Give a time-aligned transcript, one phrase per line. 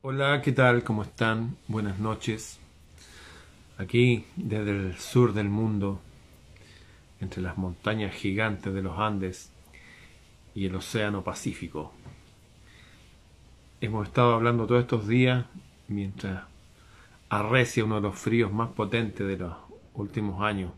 [0.00, 0.84] Hola, ¿qué tal?
[0.84, 1.56] ¿Cómo están?
[1.66, 2.60] Buenas noches.
[3.78, 6.00] Aquí, desde el sur del mundo,
[7.20, 9.50] entre las montañas gigantes de los Andes
[10.54, 11.92] y el Océano Pacífico.
[13.80, 15.46] Hemos estado hablando todos estos días
[15.88, 16.44] mientras
[17.28, 19.56] arrecia uno de los fríos más potentes de los
[19.94, 20.70] últimos años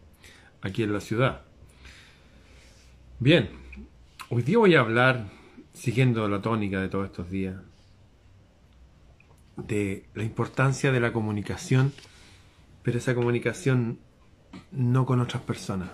[0.63, 1.43] aquí en la ciudad.
[3.19, 3.51] Bien,
[4.31, 5.27] hoy día voy a hablar,
[5.75, 7.57] siguiendo la tónica de todos estos días,
[9.57, 11.93] de la importancia de la comunicación,
[12.83, 13.99] pero esa comunicación
[14.73, 15.91] no con otras personas.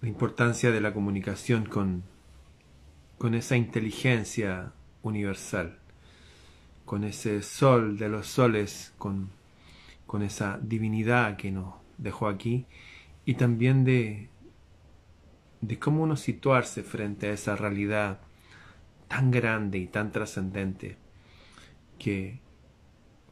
[0.00, 2.02] La importancia de la comunicación con,
[3.18, 5.78] con esa inteligencia universal,
[6.84, 9.30] con ese sol de los soles, con,
[10.06, 12.66] con esa divinidad que nos dejó aquí,
[13.24, 14.28] y también de,
[15.60, 18.20] de cómo uno situarse frente a esa realidad
[19.08, 21.03] tan grande y tan trascendente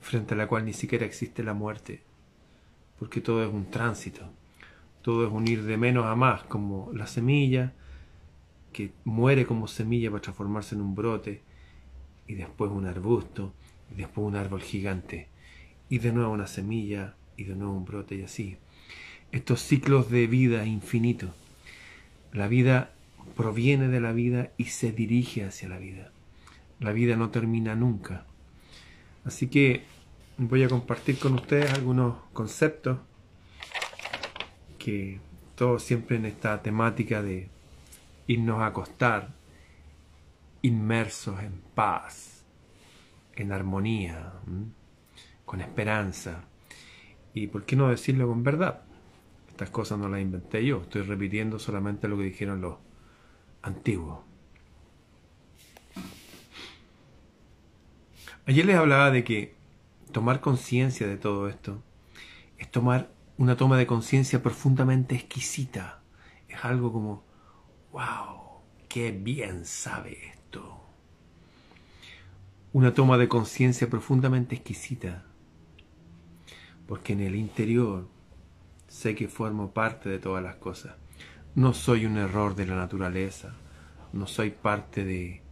[0.00, 2.02] frente a la cual ni siquiera existe la muerte,
[2.98, 4.28] porque todo es un tránsito,
[5.02, 7.72] todo es un ir de menos a más, como la semilla
[8.72, 11.42] que muere como semilla para transformarse en un brote,
[12.26, 13.52] y después un arbusto,
[13.92, 15.28] y después un árbol gigante,
[15.88, 18.56] y de nuevo una semilla, y de nuevo un brote, y así.
[19.30, 21.30] Estos ciclos de vida infinitos.
[22.32, 22.92] La vida
[23.36, 26.12] proviene de la vida y se dirige hacia la vida.
[26.80, 28.26] La vida no termina nunca.
[29.24, 29.84] Así que
[30.36, 32.98] voy a compartir con ustedes algunos conceptos
[34.78, 35.20] que
[35.54, 37.48] todos siempre en esta temática de
[38.26, 39.30] irnos a acostar
[40.62, 42.44] inmersos en paz,
[43.34, 44.32] en armonía,
[45.44, 46.44] con esperanza.
[47.34, 48.82] Y por qué no decirlo con verdad.
[49.48, 52.76] Estas cosas no las inventé yo, estoy repitiendo solamente lo que dijeron los
[53.62, 54.31] antiguos.
[58.44, 59.54] Ayer les hablaba de que
[60.10, 61.80] tomar conciencia de todo esto
[62.58, 66.02] es tomar una toma de conciencia profundamente exquisita.
[66.48, 67.22] Es algo como,
[67.92, 70.80] wow, qué bien sabe esto.
[72.72, 75.24] Una toma de conciencia profundamente exquisita.
[76.88, 78.08] Porque en el interior
[78.88, 80.96] sé que formo parte de todas las cosas.
[81.54, 83.54] No soy un error de la naturaleza.
[84.12, 85.42] No soy parte de,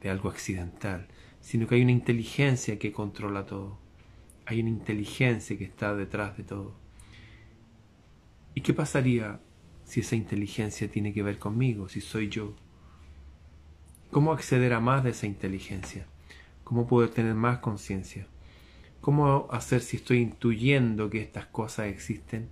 [0.00, 1.08] de algo accidental
[1.40, 3.78] sino que hay una inteligencia que controla todo.
[4.46, 6.74] Hay una inteligencia que está detrás de todo.
[8.54, 9.40] ¿Y qué pasaría
[9.84, 12.54] si esa inteligencia tiene que ver conmigo, si soy yo?
[14.10, 16.06] ¿Cómo acceder a más de esa inteligencia?
[16.64, 18.26] ¿Cómo poder tener más conciencia?
[19.00, 22.48] ¿Cómo hacer si estoy intuyendo que estas cosas existen?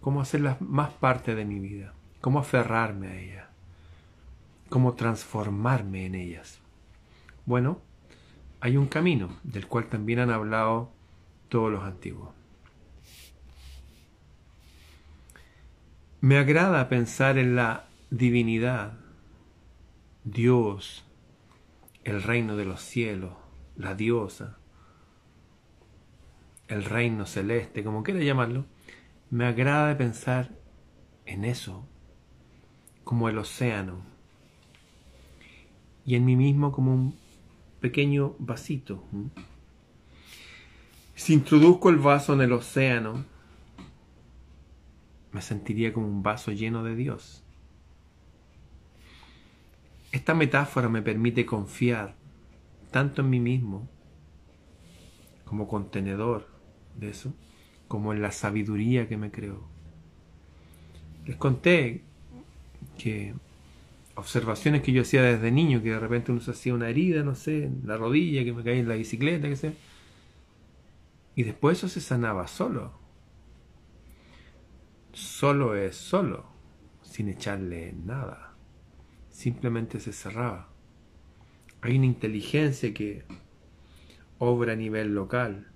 [0.00, 1.94] ¿Cómo hacerlas más parte de mi vida?
[2.20, 3.46] ¿Cómo aferrarme a ellas?
[4.68, 6.60] ¿Cómo transformarme en ellas?
[7.48, 7.80] Bueno,
[8.60, 10.92] hay un camino del cual también han hablado
[11.48, 12.28] todos los antiguos.
[16.20, 18.98] Me agrada pensar en la divinidad,
[20.24, 21.06] Dios,
[22.04, 23.32] el reino de los cielos,
[23.78, 24.58] la diosa,
[26.66, 28.66] el reino celeste, como quiera llamarlo.
[29.30, 30.50] Me agrada pensar
[31.24, 31.88] en eso,
[33.04, 34.02] como el océano,
[36.04, 37.27] y en mí mismo como un
[37.80, 39.04] pequeño vasito.
[41.14, 43.24] Si introduzco el vaso en el océano,
[45.32, 47.42] me sentiría como un vaso lleno de Dios.
[50.10, 52.14] Esta metáfora me permite confiar
[52.90, 53.88] tanto en mí mismo
[55.44, 56.48] como contenedor
[56.96, 57.34] de eso,
[57.88, 59.66] como en la sabiduría que me creó.
[61.26, 62.02] Les conté
[62.96, 63.34] que
[64.18, 67.36] observaciones que yo hacía desde niño, que de repente uno se hacía una herida, no
[67.36, 69.74] sé, en la rodilla, que me caía en la bicicleta, que sé.
[71.36, 72.98] Y después eso se sanaba solo.
[75.12, 76.46] Solo es solo,
[77.02, 78.56] sin echarle nada.
[79.30, 80.68] Simplemente se cerraba.
[81.80, 83.24] Hay una inteligencia que
[84.38, 85.68] obra a nivel local.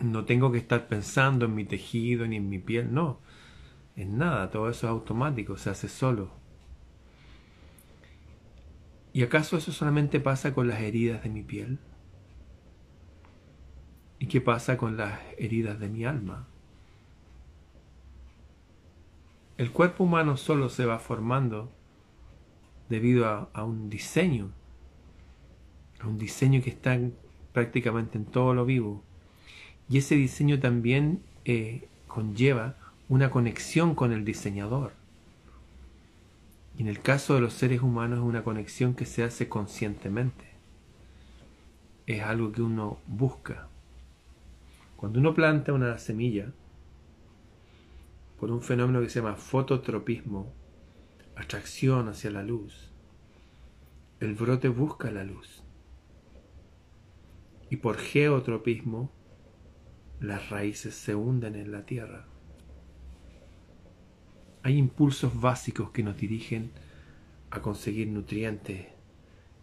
[0.00, 3.20] No tengo que estar pensando en mi tejido ni en mi piel, no.
[3.96, 6.45] En nada, todo eso es automático, se hace solo.
[9.16, 11.78] ¿Y acaso eso solamente pasa con las heridas de mi piel?
[14.18, 16.46] ¿Y qué pasa con las heridas de mi alma?
[19.56, 21.72] El cuerpo humano solo se va formando
[22.90, 24.50] debido a, un diseño,
[25.98, 27.00] a un diseño que está
[27.54, 29.02] prácticamente en todo lo vivo.
[29.88, 32.76] Y ese diseño también eh, conlleva
[33.08, 34.92] una conexión con el diseñador.
[36.76, 40.44] Y en el caso de los seres humanos es una conexión que se hace conscientemente.
[42.06, 43.68] es algo que uno busca.
[44.96, 46.52] Cuando uno planta una semilla,
[48.38, 50.52] por un fenómeno que se llama fototropismo,
[51.34, 52.92] atracción hacia la luz,
[54.20, 55.62] el brote busca la luz.
[57.70, 59.10] Y por geotropismo,
[60.20, 62.26] las raíces se hunden en la tierra.
[64.66, 66.72] Hay impulsos básicos que nos dirigen
[67.52, 68.88] a conseguir nutrientes,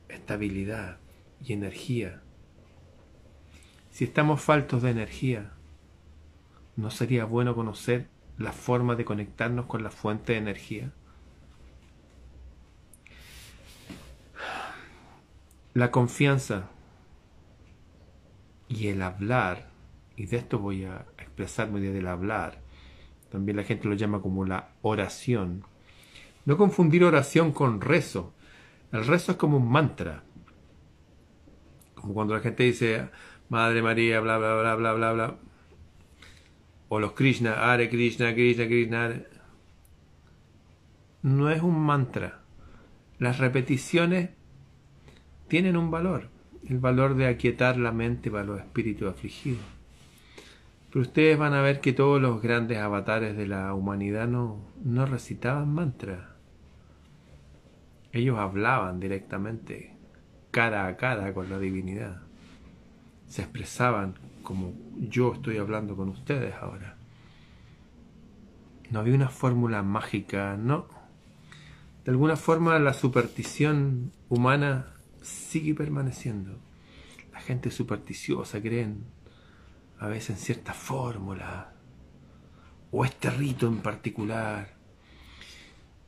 [0.08, 0.98] estabilidad
[1.44, 2.22] y energía.
[3.92, 5.52] Si estamos faltos de energía,
[6.78, 8.08] ¿no sería bueno conocer
[8.38, 10.94] la forma de conectarnos con la fuente de energía?
[15.74, 16.70] La confianza
[18.70, 19.68] y el hablar,
[20.16, 22.63] y de esto voy a expresarme del hablar,
[23.34, 25.64] también la gente lo llama como la oración.
[26.46, 28.32] No confundir oración con rezo.
[28.92, 30.24] El rezo es como un mantra.
[31.96, 33.10] Como cuando la gente dice,
[33.50, 35.36] Madre María, bla, bla, bla, bla, bla, bla.
[36.90, 39.24] O los Krishna, Hare Krishna, Krishna, Krishna.
[41.24, 42.42] No es un mantra.
[43.18, 44.30] Las repeticiones
[45.48, 46.30] tienen un valor.
[46.70, 49.73] El valor de aquietar la mente para los espíritus afligidos.
[50.94, 55.08] Pero ustedes van a ver que todos los grandes avatares de la humanidad no, no
[55.08, 56.20] recitaban mantras.
[58.12, 59.98] Ellos hablaban directamente,
[60.52, 62.22] cara a cara con la divinidad.
[63.28, 66.96] Se expresaban como yo estoy hablando con ustedes ahora.
[68.92, 70.86] No había una fórmula mágica, no.
[72.06, 74.94] De alguna forma la superstición humana
[75.24, 76.60] sigue permaneciendo.
[77.32, 79.06] La gente supersticiosa creen
[80.04, 81.72] a veces en cierta fórmula,
[82.92, 84.74] o este rito en particular,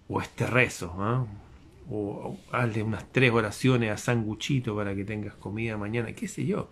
[0.09, 1.25] o este rezo, ¿ah?
[1.89, 6.71] o hazle unas tres oraciones a sanguchito para que tengas comida mañana, qué sé yo.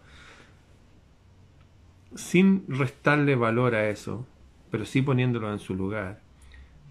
[2.16, 4.28] Sin restarle valor a eso,
[4.70, 6.20] pero sí poniéndolo en su lugar,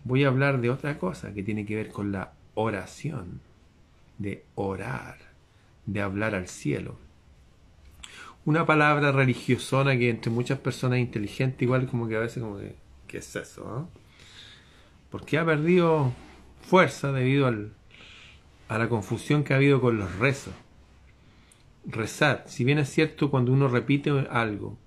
[0.03, 3.43] voy a hablar de otra cosa que tiene que ver con la oración,
[4.17, 5.19] de orar,
[5.85, 6.97] de hablar al cielo.
[8.45, 12.75] Una palabra religiosona que entre muchas personas inteligentes igual como que a veces como que,
[13.07, 13.65] ¿qué es eso?
[13.69, 13.87] Ah?
[15.11, 16.13] Porque ha perdido
[16.63, 17.73] fuerza debido al,
[18.69, 20.55] a la confusión que ha habido con los rezos.
[21.85, 24.79] Rezar, si bien es cierto cuando uno repite algo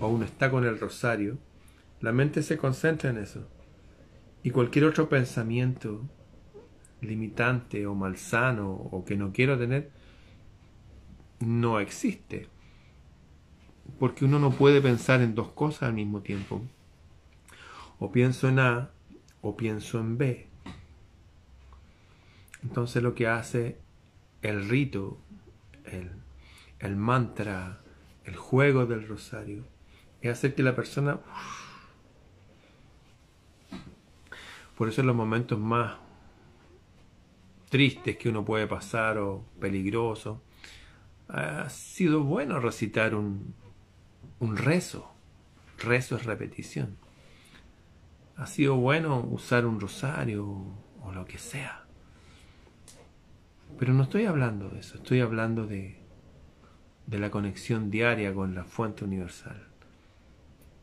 [0.00, 1.38] o uno está con el rosario,
[2.00, 3.48] la mente se concentra en eso.
[4.42, 6.02] Y cualquier otro pensamiento
[7.00, 9.90] limitante o malsano o que no quiero tener,
[11.40, 12.48] no existe.
[13.98, 16.62] Porque uno no puede pensar en dos cosas al mismo tiempo.
[17.98, 18.90] O pienso en A
[19.40, 20.48] o pienso en B.
[22.62, 23.78] Entonces lo que hace
[24.42, 25.18] el rito,
[25.84, 26.10] el,
[26.78, 27.80] el mantra,
[28.24, 29.64] el juego del rosario,
[30.20, 31.20] es hacer que la persona...
[34.76, 35.96] Por eso en los momentos más
[37.68, 40.38] tristes que uno puede pasar o peligrosos,
[41.28, 43.54] ha sido bueno recitar un,
[44.40, 45.12] un rezo.
[45.78, 46.96] Rezo es repetición.
[48.36, 50.46] Ha sido bueno usar un rosario
[51.02, 51.84] o lo que sea.
[53.78, 55.98] Pero no estoy hablando de eso, estoy hablando de,
[57.06, 59.66] de la conexión diaria con la fuente universal.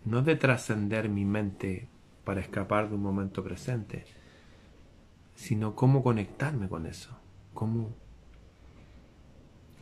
[0.05, 1.87] No de trascender mi mente
[2.23, 4.05] para escapar de un momento presente,
[5.35, 7.17] sino cómo conectarme con eso,
[7.53, 7.93] cómo,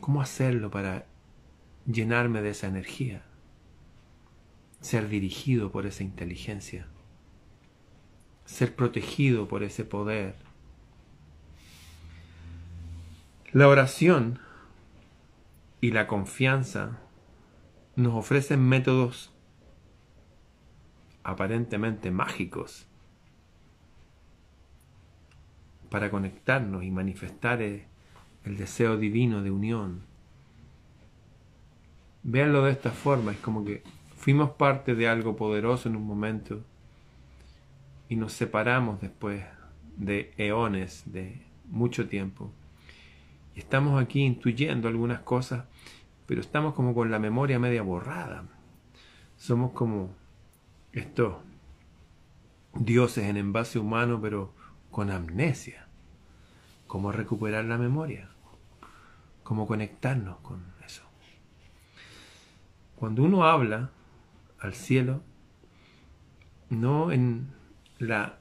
[0.00, 1.06] cómo hacerlo para
[1.86, 3.22] llenarme de esa energía,
[4.84, 6.86] ser dirigido por esa inteligencia,
[8.44, 10.34] ser protegido por ese poder,
[13.54, 14.40] La oración
[15.80, 16.98] y la confianza
[17.94, 19.32] nos ofrecen métodos
[21.22, 22.88] aparentemente mágicos
[25.88, 27.84] para conectarnos y manifestar el,
[28.42, 30.02] deseo divino de unión.
[32.24, 33.84] Véanlo de esta forma, es como que
[34.24, 36.62] fuimos parte de algo poderoso en un momento
[38.08, 39.44] y nos separamos después
[39.98, 42.50] de eones, de mucho tiempo.
[43.54, 45.66] Y estamos aquí intuyendo algunas cosas,
[46.24, 48.44] pero estamos como con la memoria media borrada.
[49.36, 50.14] Somos como
[50.92, 51.34] estos
[52.72, 54.54] dioses en envase humano, pero
[54.90, 55.86] con amnesia.
[56.86, 58.30] ¿Cómo recuperar la memoria?
[59.42, 61.02] ¿Cómo conectarnos con eso?
[62.96, 63.90] Cuando uno habla
[64.58, 65.22] al cielo,
[66.70, 67.52] no en
[67.98, 68.38] la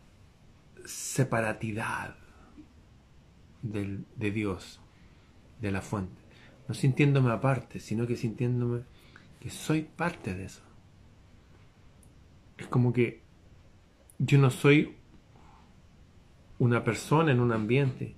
[0.85, 2.15] separatidad
[3.61, 4.79] del, de Dios,
[5.61, 6.21] de la fuente.
[6.67, 8.83] no sintiéndome aparte, sino que sintiéndome
[9.39, 10.61] que soy parte de eso.
[12.57, 13.21] Es como que
[14.19, 14.95] yo no soy
[16.59, 18.15] una persona en un ambiente,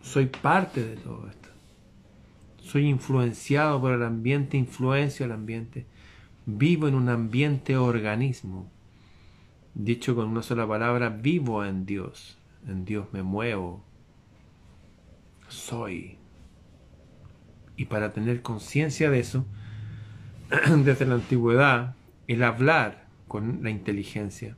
[0.00, 1.48] soy parte de todo esto.
[2.60, 5.86] Soy influenciado por el ambiente, influencio el ambiente.
[6.44, 8.68] Vivo en un ambiente organismo.
[9.74, 12.36] Dicho con una sola palabra, vivo en Dios.
[12.66, 13.84] En Dios me muevo.
[15.46, 16.18] Soy.
[17.76, 19.46] Y para tener conciencia de eso,
[20.84, 21.94] desde la antigüedad,
[22.26, 24.56] el hablar con la inteligencia,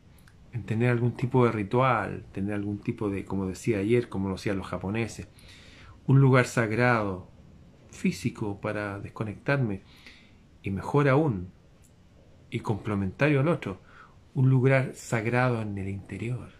[0.52, 4.36] en tener algún tipo de ritual, tener algún tipo de, como decía ayer, como lo
[4.36, 5.28] hacían los japoneses,
[6.06, 7.28] un lugar sagrado,
[7.90, 9.82] físico para desconectarme,
[10.62, 11.52] y mejor aún,
[12.54, 13.80] y complementario al otro,
[14.32, 16.50] un lugar sagrado en el interior,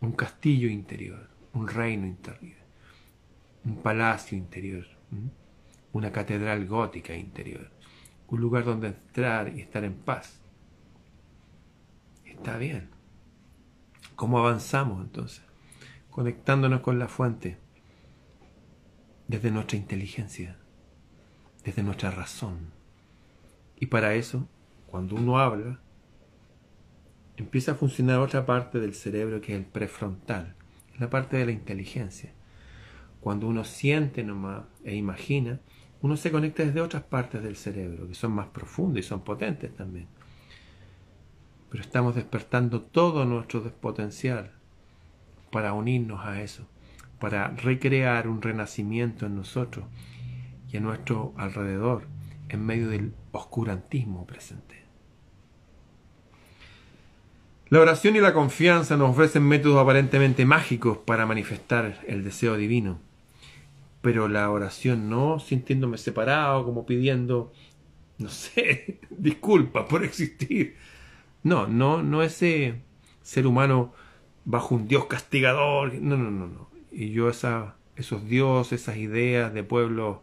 [0.00, 2.58] un castillo interior, un reino interior,
[3.64, 4.84] un palacio interior,
[5.92, 7.70] una catedral gótica interior,
[8.26, 10.40] un lugar donde entrar y estar en paz.
[12.24, 12.90] Está bien.
[14.16, 15.44] ¿Cómo avanzamos entonces?
[16.10, 17.56] Conectándonos con la fuente
[19.28, 20.58] desde nuestra inteligencia,
[21.62, 22.77] desde nuestra razón.
[23.80, 24.48] Y para eso,
[24.86, 25.80] cuando uno habla,
[27.36, 30.54] empieza a funcionar otra parte del cerebro que es el prefrontal,
[30.98, 32.32] la parte de la inteligencia.
[33.20, 35.60] Cuando uno siente nomás e imagina,
[36.00, 39.74] uno se conecta desde otras partes del cerebro, que son más profundas y son potentes
[39.74, 40.08] también
[41.70, 44.52] pero estamos despertando todo nuestro potencial
[45.50, 46.66] para unirnos a eso,
[47.20, 49.86] para recrear un renacimiento en nosotros
[50.70, 52.06] y a nuestro alrededor
[52.48, 54.76] en medio del oscurantismo presente.
[57.70, 62.98] La oración y la confianza nos ofrecen métodos aparentemente mágicos para manifestar el deseo divino,
[64.00, 67.52] pero la oración no sintiéndome separado, como pidiendo,
[68.16, 70.76] no sé, disculpas por existir,
[71.42, 72.80] no, no, no ese
[73.22, 73.92] ser humano
[74.44, 75.94] bajo un Dios castigador.
[75.94, 76.70] No, no, no, no.
[76.90, 80.22] Y yo esa, esos dioses, esas ideas de pueblo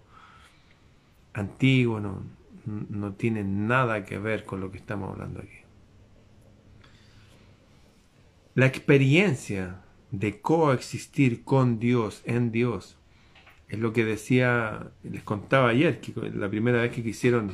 [1.35, 2.23] antiguo no,
[2.65, 5.59] no tienen nada que ver con lo que estamos hablando aquí.
[8.55, 12.97] La experiencia de coexistir con Dios, en Dios,
[13.67, 17.53] es lo que decía, les contaba ayer, que la primera vez que quisieron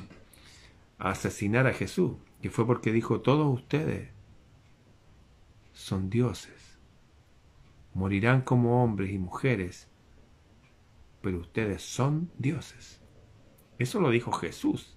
[0.99, 4.09] asesinar a Jesús que fue porque dijo, todos ustedes
[5.73, 6.79] son dioses,
[7.93, 9.87] morirán como hombres y mujeres,
[11.21, 13.00] pero ustedes son dioses.
[13.81, 14.93] Eso lo dijo Jesús,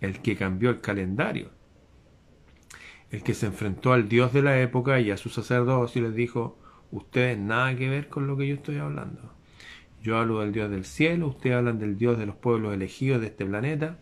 [0.00, 1.50] el que cambió el calendario,
[3.12, 6.16] el que se enfrentó al Dios de la época y a sus sacerdotes y les
[6.16, 6.58] dijo,
[6.90, 9.32] ustedes nada que ver con lo que yo estoy hablando.
[10.02, 13.28] Yo hablo del Dios del cielo, ustedes hablan del Dios de los pueblos elegidos de
[13.28, 14.00] este planeta,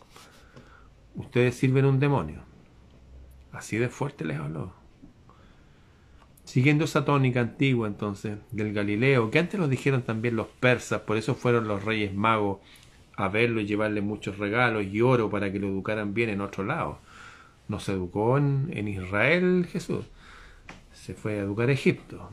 [1.14, 2.40] ustedes sirven un demonio.
[3.52, 4.72] Así de fuerte les habló.
[6.44, 11.18] Siguiendo esa tónica antigua entonces del Galileo, que antes lo dijeron también los persas, por
[11.18, 12.60] eso fueron los reyes magos
[13.18, 16.64] a verlo y llevarle muchos regalos y oro para que lo educaran bien en otro
[16.64, 17.00] lado.
[17.66, 20.06] No se educó en, Israel Jesús,
[20.94, 22.30] se fue a educar a Egipto.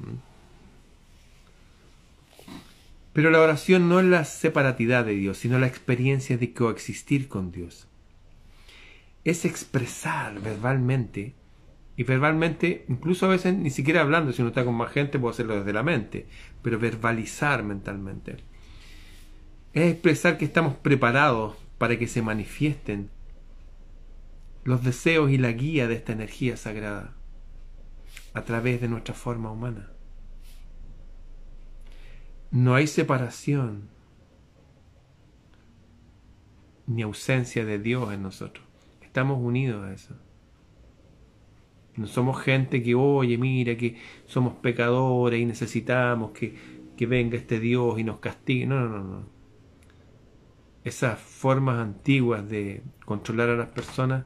[3.14, 7.52] Pero la oración no es la separatidad de Dios, sino la experiencia de coexistir con
[7.52, 7.88] Dios
[9.26, 11.34] es expresar verbalmente,
[11.98, 15.34] y verbalmente, incluso a veces ni siquiera hablando, si uno está con más gente, puede
[15.34, 16.28] hacerlo desde la mente,
[16.62, 18.38] pero verbalizar mentalmente.
[19.76, 23.12] Es expresar que estamos preparados para que se manifiesten
[24.64, 27.14] los deseos y la guía de esta energía sagrada
[28.34, 29.92] a través de nuestra forma humana.
[32.50, 33.90] No hay separación
[36.88, 38.66] ni ausencia de Dios en nosotros
[39.16, 40.14] estamos unidos a eso.
[41.96, 46.54] No somos gente que, oye, mira, que somos pecadores y necesitamos que,
[46.98, 48.66] que venga este Dios y nos castigue.
[48.66, 49.35] No, no, no, no.
[50.86, 54.26] Esas formas antiguas de controlar a las personas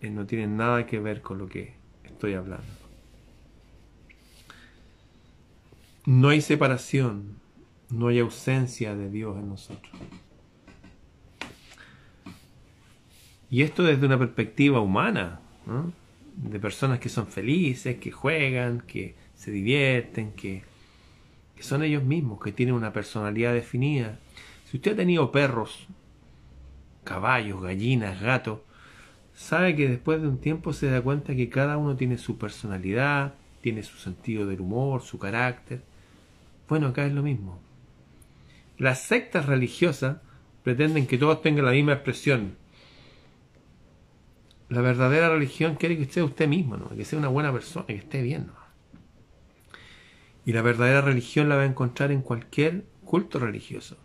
[0.00, 2.66] eh, no tienen nada que ver con lo que estoy hablando.
[6.06, 7.36] No hay separación,
[7.90, 9.92] no hay ausencia de Dios en nosotros.
[13.50, 15.40] Y esto desde una perspectiva humana,
[16.36, 20.62] de personas que son felices, que juegan, que se divierten, que,
[21.54, 24.18] que son ellos mismos, que tienen una personalidad definida.
[24.72, 25.86] Si usted ha tenido perros,
[27.04, 28.60] caballos, gallinas, gatos,
[29.34, 33.34] sabe que después de un tiempo se da cuenta que cada uno tiene su personalidad,
[33.60, 35.82] tiene su sentido del humor, su carácter.
[36.70, 37.60] Bueno, acá es lo mismo.
[38.78, 40.22] Las sectas religiosas
[40.62, 42.56] pretenden que todos tengan la misma expresión.
[44.70, 46.88] La verdadera religión quiere que sea usted mismo, ¿no?
[46.96, 48.48] que sea una buena persona, que esté bien.
[50.46, 53.98] Y la verdadera religión la va a encontrar en cualquier culto religioso,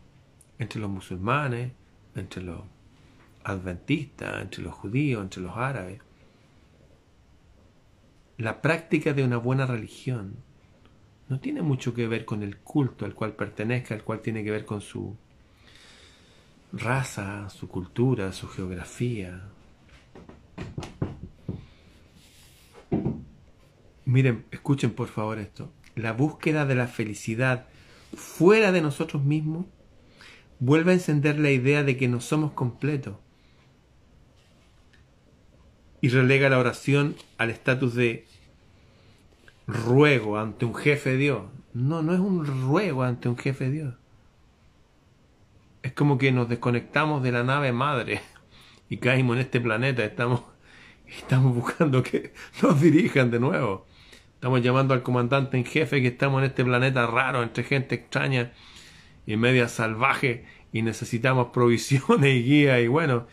[0.59, 1.71] entre los musulmanes,
[2.15, 2.61] entre los
[3.43, 6.01] adventistas, entre los judíos, entre los árabes.
[8.37, 10.35] La práctica de una buena religión
[11.29, 14.51] no tiene mucho que ver con el culto al cual pertenezca, al cual tiene que
[14.51, 15.15] ver con su
[16.71, 19.49] raza, su cultura, su geografía.
[24.05, 25.71] Miren, escuchen por favor esto.
[25.95, 27.65] La búsqueda de la felicidad
[28.15, 29.65] fuera de nosotros mismos
[30.59, 33.15] vuelve a encender la idea de que no somos completos
[36.01, 38.25] y relega la oración al estatus de
[39.65, 41.41] ruego ante un jefe de Dios.
[41.73, 43.93] No, no es un ruego ante un jefe de Dios.
[45.83, 48.21] Es como que nos desconectamos de la nave madre
[48.89, 50.03] y caímos en este planeta.
[50.03, 50.43] Estamos,
[51.07, 53.85] estamos buscando que nos dirijan de nuevo.
[54.35, 58.53] Estamos llamando al comandante en jefe que estamos en este planeta raro, entre gente extraña
[59.27, 63.27] y media salvaje, y necesitamos provisiones y guía, y bueno,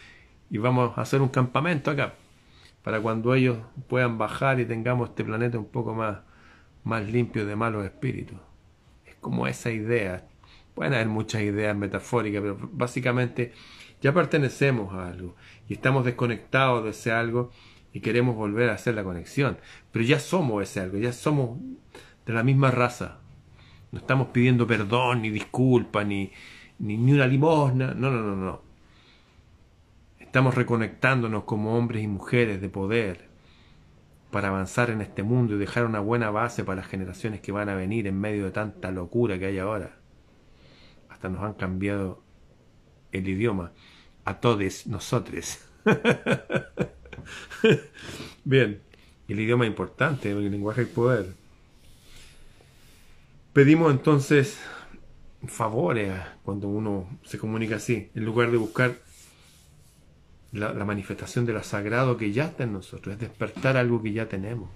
[0.51, 2.15] y vamos a hacer un campamento acá
[2.85, 3.57] para cuando ellos
[3.89, 6.19] puedan bajar y tengamos este planeta un poco más,
[6.85, 8.39] más limpio de malos espíritus.
[9.07, 10.29] Es como esa idea.
[10.75, 13.53] Pueden haber muchas ideas metafóricas, pero básicamente
[14.03, 15.35] ya pertenecemos a algo
[15.67, 17.51] y estamos desconectados de ese algo
[17.95, 19.57] y queremos volver a hacer la conexión.
[19.91, 21.59] Pero ya somos ese algo, ya somos
[22.27, 23.21] de la misma raza.
[23.95, 26.33] No estamos pidiendo perdón, ni disculpa, ni,
[26.81, 27.95] ni, ni una limosna.
[27.95, 28.61] No, no, no, no.
[30.19, 33.29] Estamos reconectándonos como hombres y mujeres de poder
[34.33, 37.69] para avanzar en este mundo y dejar una buena base para las generaciones que van
[37.69, 39.95] a venir en medio de tanta locura que hay ahora.
[41.09, 42.21] Hasta nos han cambiado
[43.13, 43.71] el idioma
[44.25, 45.61] a todos nosotros.
[48.45, 48.81] Bien,
[49.29, 51.44] el idioma es importante, el lenguaje es poder.
[53.55, 54.59] Pedimos entonces
[55.47, 56.13] favores
[56.43, 58.97] cuando uno se comunica así, en lugar de buscar
[60.51, 64.29] la, manifestación de lo sagrado que ya está en nosotros, es despertar algo que ya
[64.29, 64.71] tenemos.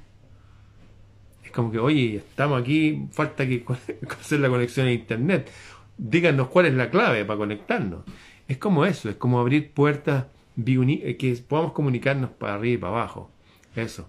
[1.45, 3.65] Es como que, oye, estamos aquí, falta que
[4.21, 5.51] hacer la conexión a internet.
[5.97, 8.05] Díganos cuál es la clave para conectarnos.
[8.47, 12.93] Es como eso, es como abrir puertas eh, que podamos comunicarnos para arriba y para
[12.93, 13.29] abajo.
[13.75, 14.09] Eso.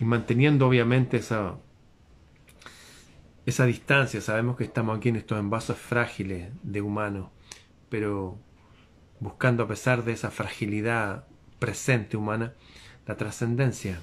[0.00, 1.56] Y manteniendo obviamente esa,
[3.46, 4.20] esa distancia.
[4.20, 7.28] Sabemos que estamos aquí en estos envases frágiles de humanos,
[7.88, 8.38] pero
[9.20, 11.24] buscando a pesar de esa fragilidad
[11.58, 12.54] presente humana,
[13.06, 14.00] la trascendencia.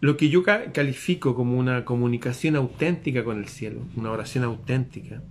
[0.00, 5.22] Lo que yo califico como una comunicación auténtica con el cielo, una oración auténtica,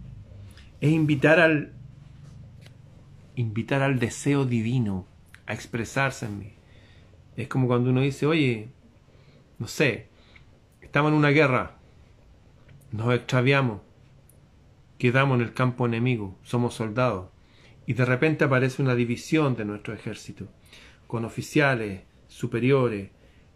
[0.80, 1.74] es invitar al
[3.36, 5.08] invitar al deseo divino
[5.46, 6.54] a expresarse en mí.
[7.38, 8.68] Es como cuando uno dice, oye,
[9.58, 10.08] no sé,
[10.82, 11.79] estamos en una guerra,
[12.92, 13.82] nos extraviamos,
[14.98, 17.30] quedamos en el campo enemigo, somos soldados
[17.86, 20.48] y de repente aparece una división de nuestro ejército,
[21.08, 23.10] con oficiales superiores,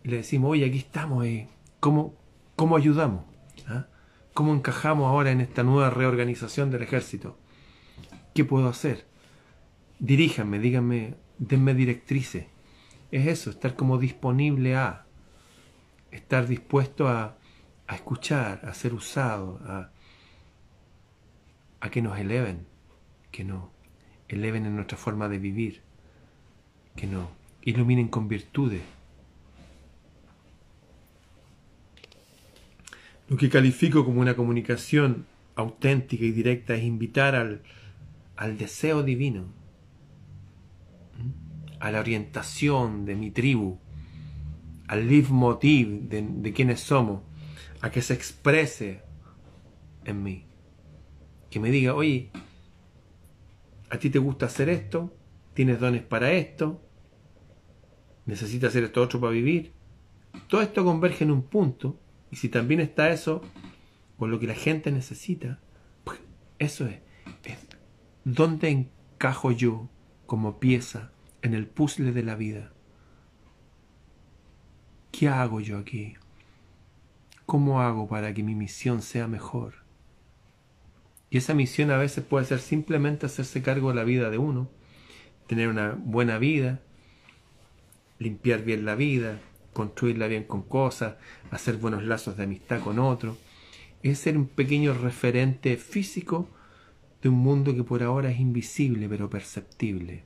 [0.03, 1.47] y le decimos, oye, aquí estamos, eh,
[1.79, 2.15] ¿cómo,
[2.55, 3.25] ¿cómo ayudamos?
[3.67, 3.87] ¿Ah?
[4.33, 7.37] ¿Cómo encajamos ahora en esta nueva reorganización del ejército?
[8.33, 9.05] ¿Qué puedo hacer?
[9.99, 12.47] Diríjanme, díganme, denme directrices.
[13.11, 15.05] Es eso, estar como disponible a,
[16.11, 17.37] estar dispuesto a,
[17.87, 19.89] a escuchar, a ser usado, a,
[21.91, 22.65] que nos eleven,
[23.31, 23.71] que no
[24.29, 25.81] eleven en nuestra forma de vivir,
[26.95, 27.27] que nos
[27.61, 28.81] iluminen con virtudes.
[33.27, 37.61] Lo que califico como una comunicación auténtica y directa es invitar al,
[38.37, 39.45] al deseo divino,
[41.79, 43.77] a la orientación de mi tribu,
[44.87, 47.21] al leitmotiv de quienes somos,
[47.83, 49.01] a que se exprese
[50.05, 50.45] en mí.
[51.49, 52.31] Que me diga, oye,
[53.89, 55.13] a ti te gusta hacer esto,
[55.53, 56.81] tienes dones para esto,
[58.25, 59.73] necesitas hacer esto otro para vivir.
[60.47, 61.99] Todo esto converge en un punto,
[62.31, 63.41] y si también está eso
[64.17, 65.59] con lo que la gente necesita,
[66.05, 66.21] pues
[66.59, 67.01] eso es,
[67.43, 67.57] es
[68.23, 69.89] dónde encajo yo
[70.25, 72.71] como pieza en el puzzle de la vida.
[75.11, 76.15] ¿Qué hago yo aquí?
[77.45, 79.73] ¿Cómo hago para que mi misión sea mejor?
[81.29, 84.69] Y esa misión a veces puede ser simplemente hacerse cargo de la vida de uno,
[85.47, 86.79] tener una buena vida,
[88.19, 89.39] limpiar bien la vida,
[89.73, 91.15] construirla bien con cosas,
[91.51, 93.37] hacer buenos lazos de amistad con otros,
[94.03, 96.47] es ser un pequeño referente físico
[97.21, 100.23] de un mundo que por ahora es invisible pero perceptible.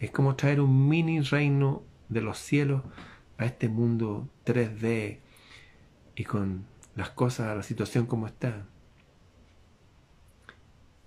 [0.00, 2.82] Es como traer un mini reino de los cielos
[3.38, 5.21] a este mundo 3D
[6.14, 8.66] y con las cosas, la situación como está.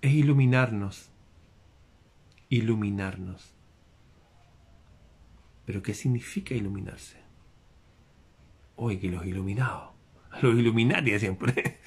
[0.00, 1.10] Es iluminarnos,
[2.48, 3.54] iluminarnos.
[5.64, 7.18] Pero ¿qué significa iluminarse?
[8.76, 9.92] Hoy que los iluminados,
[10.42, 11.80] los iluminarios siempre.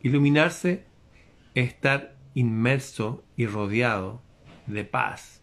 [0.00, 0.84] Iluminarse
[1.54, 4.22] es estar inmerso y rodeado
[4.66, 5.40] de paz.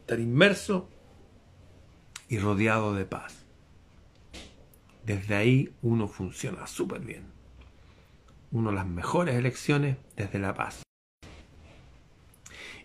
[0.00, 0.88] Estar inmerso
[2.28, 3.45] y rodeado de paz.
[5.06, 7.22] Desde ahí uno funciona súper bien.
[8.50, 10.82] Uno de las mejores elecciones desde la paz.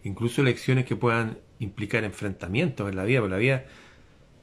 [0.04, 3.66] Incluso elecciones que puedan implicar enfrentamientos en la vida, porque la vida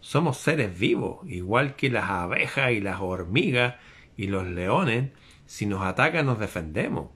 [0.00, 3.76] somos seres vivos, igual que las abejas y las hormigas
[4.16, 5.12] y los leones.
[5.46, 7.10] Si nos atacan, nos defendemos.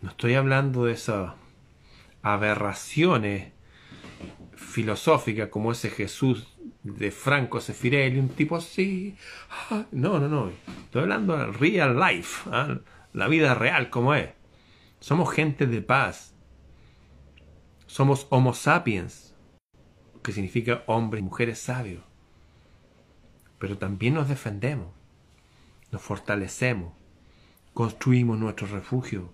[0.00, 1.34] No estoy hablando de esas
[2.22, 3.52] aberraciones
[4.56, 6.51] filosóficas como ese Jesús
[6.82, 9.16] de Franco Sefirelli, un tipo así.
[9.70, 10.50] Ah, no, no, no.
[10.84, 12.78] Estoy hablando de real life, ¿ah?
[13.12, 14.30] la vida real como es.
[15.00, 16.34] Somos gente de paz.
[17.86, 19.34] Somos Homo sapiens,
[20.22, 22.02] que significa hombres y mujeres sabios.
[23.58, 24.88] Pero también nos defendemos,
[25.90, 26.94] nos fortalecemos,
[27.74, 29.32] construimos nuestro refugio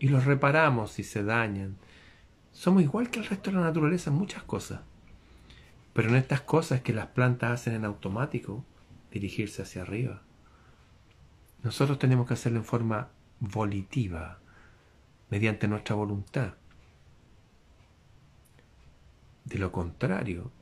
[0.00, 1.76] y los reparamos si se dañan.
[2.52, 4.80] Somos igual que el resto de la naturaleza en muchas cosas.
[5.98, 8.64] Pero en estas cosas que las plantas hacen en automático,
[9.10, 10.22] dirigirse hacia arriba.
[11.64, 13.08] Nosotros tenemos que hacerlo en forma
[13.40, 14.38] volitiva,
[15.28, 16.54] mediante nuestra voluntad.
[19.44, 20.52] De lo contrario,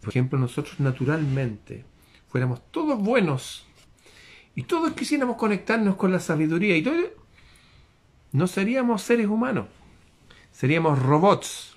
[0.00, 1.84] por ejemplo, nosotros naturalmente
[2.28, 3.66] fuéramos todos buenos
[4.54, 7.02] y todos quisiéramos conectarnos con la sabiduría y todo,
[8.32, 9.66] no seríamos seres humanos,
[10.52, 11.76] seríamos robots.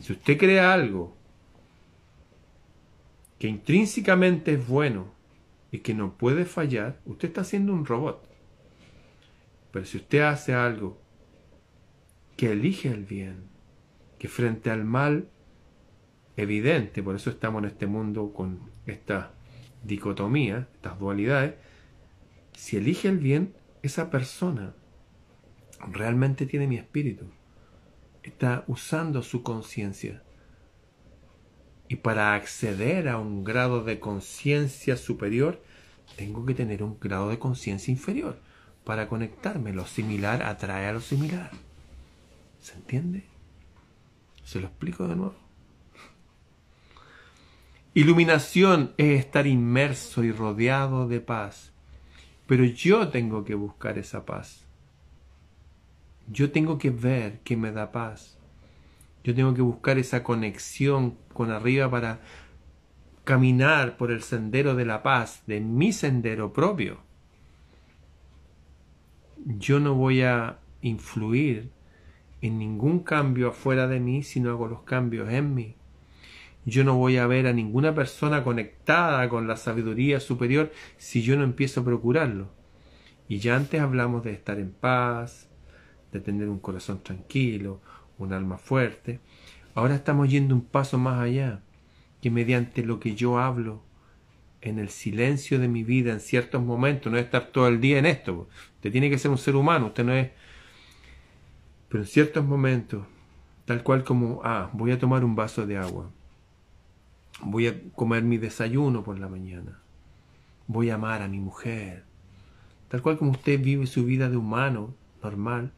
[0.00, 1.15] Si usted crea algo
[3.38, 5.12] que intrínsecamente es bueno
[5.70, 8.26] y que no puede fallar, usted está haciendo un robot.
[9.72, 10.98] Pero si usted hace algo
[12.36, 13.44] que elige el bien,
[14.18, 15.28] que frente al mal
[16.36, 19.32] evidente, por eso estamos en este mundo con esta
[19.82, 21.54] dicotomía, estas dualidades,
[22.52, 24.74] si elige el bien, esa persona
[25.92, 27.26] realmente tiene mi espíritu.
[28.22, 30.22] Está usando su conciencia.
[31.88, 35.62] Y para acceder a un grado de conciencia superior,
[36.16, 38.38] tengo que tener un grado de conciencia inferior.
[38.84, 41.50] Para conectarme, lo similar atrae a lo similar.
[42.60, 43.24] ¿Se entiende?
[44.44, 45.34] Se lo explico de nuevo.
[47.94, 51.72] Iluminación es estar inmerso y rodeado de paz.
[52.46, 54.66] Pero yo tengo que buscar esa paz.
[56.28, 58.38] Yo tengo que ver que me da paz.
[59.26, 62.20] Yo tengo que buscar esa conexión con arriba para
[63.24, 66.98] caminar por el sendero de la paz, de mi sendero propio.
[69.44, 71.72] Yo no voy a influir
[72.40, 75.74] en ningún cambio afuera de mí si no hago los cambios en mí.
[76.64, 81.36] Yo no voy a ver a ninguna persona conectada con la sabiduría superior si yo
[81.36, 82.52] no empiezo a procurarlo.
[83.26, 85.48] Y ya antes hablamos de estar en paz,
[86.12, 87.80] de tener un corazón tranquilo,
[88.18, 89.20] un alma fuerte.
[89.74, 91.60] Ahora estamos yendo un paso más allá,
[92.20, 93.82] que mediante lo que yo hablo
[94.60, 97.98] en el silencio de mi vida en ciertos momentos, no es estar todo el día
[97.98, 98.48] en esto.
[98.76, 100.30] Usted tiene que ser un ser humano, usted no es...
[101.88, 103.06] Pero en ciertos momentos,
[103.64, 106.10] tal cual como, ah, voy a tomar un vaso de agua,
[107.42, 109.78] voy a comer mi desayuno por la mañana,
[110.66, 112.04] voy a amar a mi mujer,
[112.88, 115.72] tal cual como usted vive su vida de humano normal,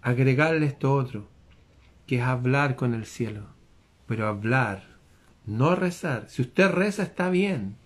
[0.00, 1.28] agregarle esto otro,
[2.06, 3.48] que es hablar con el cielo.
[4.06, 4.84] Pero hablar,
[5.44, 6.28] no rezar.
[6.28, 7.76] Si usted reza está bien.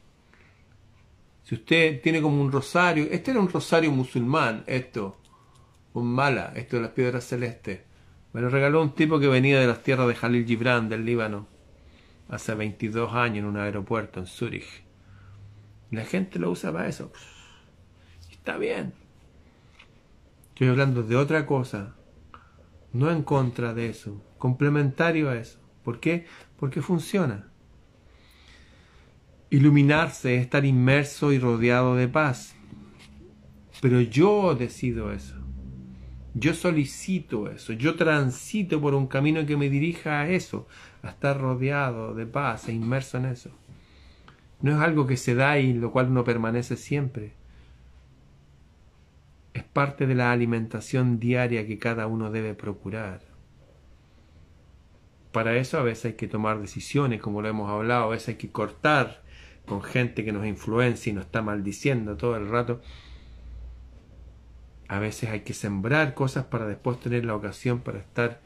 [1.44, 5.18] Si usted tiene como un rosario, este era un rosario musulmán, esto,
[5.94, 7.80] un mala, esto de las piedras celestes.
[8.32, 11.48] Me lo regaló un tipo que venía de las tierras de Jalil Gibran, del Líbano,
[12.28, 14.84] hace 22 años en un aeropuerto en Zúrich.
[15.90, 17.12] la gente lo usa para eso.
[18.30, 18.92] Está bien.
[20.50, 21.96] Estoy hablando de otra cosa,
[22.92, 25.60] no en contra de eso, complementario a eso.
[25.84, 26.26] ¿Por qué?
[26.58, 27.48] Porque funciona.
[29.50, 32.54] Iluminarse es estar inmerso y rodeado de paz.
[33.80, 35.36] Pero yo decido eso.
[36.34, 37.72] Yo solicito eso.
[37.72, 40.68] Yo transito por un camino que me dirija a eso,
[41.02, 43.50] a estar rodeado de paz e inmerso en eso.
[44.62, 47.39] No es algo que se da y lo cual no permanece siempre.
[49.72, 53.20] Parte de la alimentación diaria que cada uno debe procurar.
[55.32, 58.34] Para eso a veces hay que tomar decisiones, como lo hemos hablado, a veces hay
[58.34, 59.22] que cortar
[59.66, 62.80] con gente que nos influencia y nos está maldiciendo todo el rato.
[64.88, 68.40] A veces hay que sembrar cosas para después tener la ocasión para estar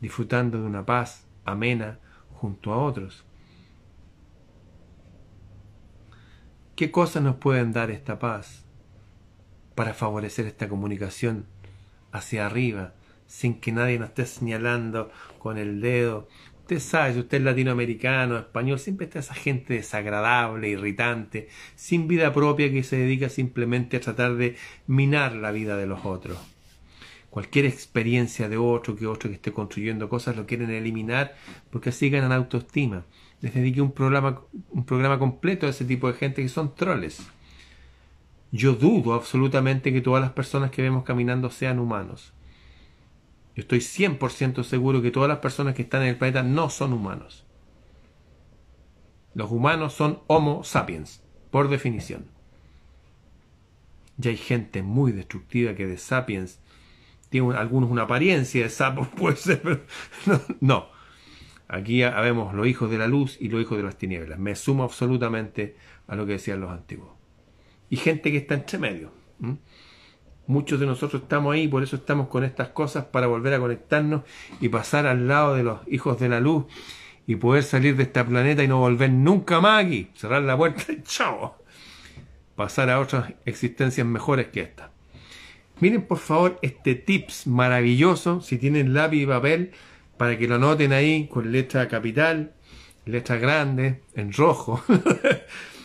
[0.00, 1.98] disfrutando de una paz amena
[2.34, 3.24] junto a otros.
[6.76, 8.67] ¿Qué cosas nos pueden dar esta paz
[9.78, 11.46] para favorecer esta comunicación
[12.10, 12.94] hacia arriba,
[13.28, 16.26] sin que nadie nos esté señalando con el dedo?
[16.62, 22.34] Usted sabe, si usted es latinoamericano, español, siempre está esa gente desagradable, irritante, sin vida
[22.34, 24.56] propia que se dedica simplemente a tratar de
[24.88, 26.38] minar la vida de los otros.
[27.30, 31.36] Cualquier experiencia de otro, que otro que esté construyendo cosas, lo quieren eliminar
[31.70, 33.04] porque así ganan autoestima
[33.40, 37.20] les dediqué un programa, un programa completo a ese tipo de gente que son troles.
[38.50, 42.32] Yo dudo absolutamente que todas las personas que vemos caminando sean humanos.
[43.54, 46.92] Yo estoy 100% seguro que todas las personas que están en el planeta no son
[46.92, 47.44] humanos.
[49.34, 52.26] Los humanos son Homo sapiens, por definición.
[54.20, 56.60] Y hay gente muy destructiva que de sapiens
[57.30, 59.80] tiene algunos una apariencia de sapo, puede ser, pero
[60.26, 60.88] no, no.
[61.68, 64.38] Aquí habemos los hijos de la luz y los hijos de las tinieblas.
[64.38, 67.17] Me sumo absolutamente a lo que decían los antiguos.
[67.90, 69.12] Y gente que está entre medio.
[70.46, 74.22] Muchos de nosotros estamos ahí, por eso estamos con estas cosas, para volver a conectarnos
[74.60, 76.64] y pasar al lado de los hijos de la luz
[77.26, 80.08] y poder salir de este planeta y no volver nunca más aquí.
[80.14, 81.62] Cerrar la puerta y chao.
[82.56, 84.90] Pasar a otras existencias mejores que esta.
[85.80, 89.72] Miren por favor este tips maravilloso, si tienen lápiz y papel,
[90.16, 92.54] para que lo anoten ahí con letra capital,
[93.04, 94.82] letra grande, en rojo.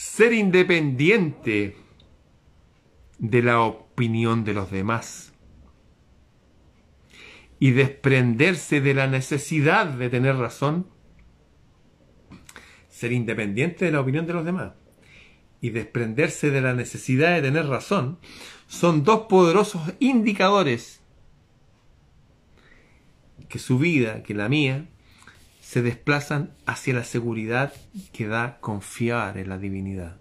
[0.00, 1.76] Ser independiente
[3.18, 5.34] de la opinión de los demás
[7.58, 10.86] y desprenderse de la necesidad de tener razón.
[12.88, 14.72] Ser independiente de la opinión de los demás
[15.60, 18.18] y desprenderse de la necesidad de tener razón
[18.68, 21.02] son dos poderosos indicadores
[23.50, 24.88] que su vida, que la mía,
[25.70, 27.72] se desplazan hacia la seguridad
[28.12, 30.16] que da confiar en la divinidad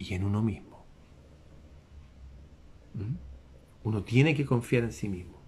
[0.00, 0.84] y en uno mismo.
[2.94, 3.14] ¿Mm?
[3.84, 5.40] Uno tiene que confiar en sí mismo.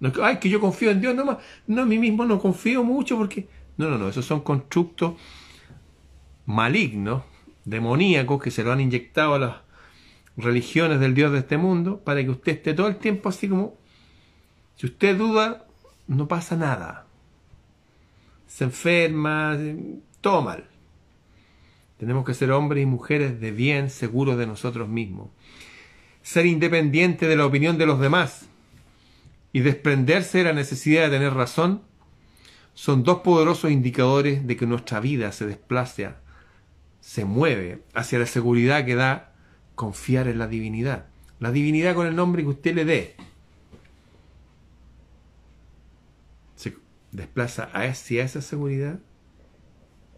[0.00, 1.38] No es que, ay, que yo confío en Dios nomás.
[1.66, 3.48] No, a mí mismo no confío mucho porque...
[3.78, 5.14] No, no, no, esos son constructos
[6.44, 7.22] malignos,
[7.64, 9.56] demoníacos, que se lo han inyectado a las
[10.36, 13.78] religiones del Dios de este mundo para que usted esté todo el tiempo así como
[14.76, 15.63] si usted duda,
[16.06, 17.06] no pasa nada.
[18.46, 19.58] Se enferma,
[20.20, 20.68] todo mal.
[21.98, 25.30] Tenemos que ser hombres y mujeres de bien, seguros de nosotros mismos.
[26.22, 28.46] Ser independiente de la opinión de los demás
[29.52, 31.82] y desprenderse de la necesidad de tener razón
[32.74, 36.16] son dos poderosos indicadores de que nuestra vida se desplaza,
[37.00, 39.32] se mueve hacia la seguridad que da
[39.76, 41.06] confiar en la divinidad.
[41.38, 43.16] La divinidad con el nombre que usted le dé.
[47.14, 48.98] Desplaza hacia esa seguridad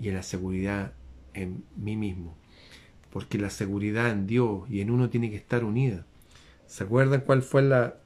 [0.01, 0.93] y a la seguridad
[1.35, 2.37] en mí mismo.
[3.13, 6.07] Porque la seguridad en Dios y en uno tiene que estar unida.
[6.67, 7.97] ¿Se acuerdan cuál fue la,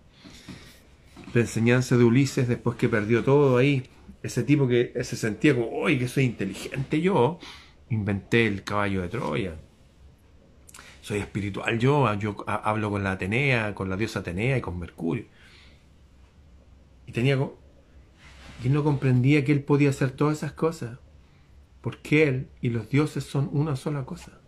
[1.35, 3.85] enseñanza de Ulises después que perdió todo ahí?
[4.23, 7.39] Ese tipo que se sentía como, ¡Uy, que soy inteligente yo!
[7.89, 9.57] Inventé el caballo de Troya.
[11.01, 15.25] Soy espiritual yo, yo hablo con la Atenea, con la diosa Atenea y con Mercurio.
[17.07, 17.37] Y tenía
[18.63, 20.99] y él no comprendía que él podía hacer todas esas cosas,
[21.81, 24.39] porque él y los dioses son una sola cosa.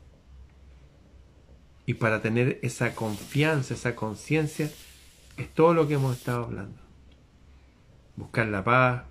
[1.87, 4.71] Y para tener esa confianza, esa conciencia,
[5.37, 6.81] es todo lo que hemos estado hablando.
[8.17, 9.05] Buscar la paz,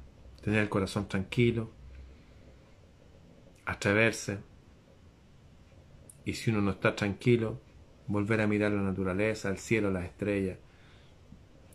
[0.43, 1.71] tener el corazón tranquilo,
[3.65, 4.39] atreverse.
[6.25, 7.59] Y si uno no está tranquilo,
[8.07, 10.59] volver a mirar la naturaleza, el cielo, las estrellas,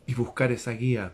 [0.06, 1.12] y buscar esa guía